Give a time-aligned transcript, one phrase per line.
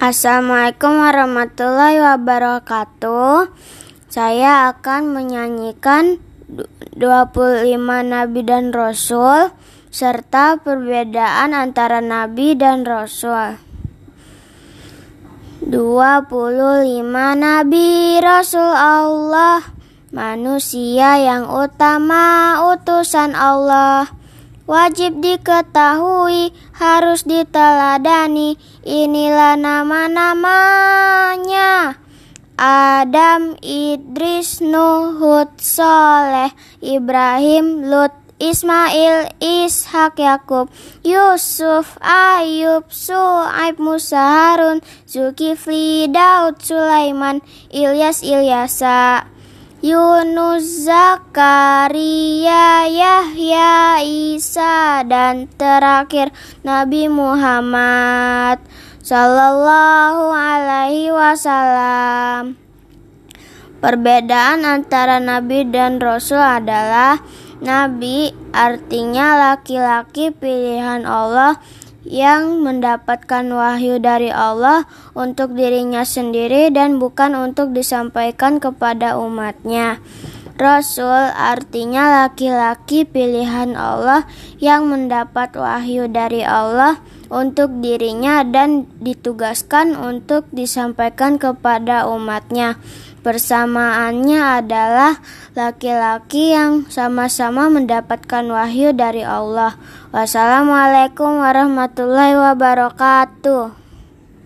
[0.00, 3.52] Assalamualaikum warahmatullahi wabarakatuh.
[4.08, 6.16] Saya akan menyanyikan
[6.96, 7.76] 25
[8.08, 9.52] nabi dan rasul
[9.92, 13.60] serta perbedaan antara nabi dan rasul.
[15.68, 15.68] 25
[17.36, 19.60] nabi rasul Allah,
[20.16, 24.08] manusia yang utama utusan Allah
[24.70, 28.54] wajib diketahui, harus diteladani.
[28.86, 31.98] Inilah nama-namanya.
[32.60, 40.68] Adam, Idris, Nuh, Hud, Soleh, Ibrahim, Lut, Ismail, Ishak, Yakub,
[41.00, 47.40] Yusuf, Ayub, Su'aib, Musa, Harun, Zulkifli, Daud, Sulaiman,
[47.72, 49.24] Ilyas, Ilyasa.
[49.80, 58.60] Yunus, Zakaria, Yahya, Isa, dan terakhir Nabi Muhammad
[59.00, 62.60] Sallallahu Alaihi Wasallam.
[63.80, 67.24] Perbedaan antara Nabi dan Rasul adalah
[67.64, 71.56] Nabi artinya laki-laki pilihan Allah
[72.10, 74.82] yang mendapatkan wahyu dari Allah
[75.14, 80.02] untuk dirinya sendiri dan bukan untuk disampaikan kepada umatnya.
[80.58, 84.28] Rasul artinya laki-laki pilihan Allah
[84.60, 87.00] yang mendapat wahyu dari Allah
[87.30, 92.76] untuk dirinya dan ditugaskan untuk disampaikan kepada umatnya.
[93.22, 95.22] Persamaannya adalah
[95.56, 99.78] laki-laki yang sama-sama mendapatkan wahyu dari Allah.
[100.10, 103.79] Wassalamualaikum warahmatullahi wabarakatuh.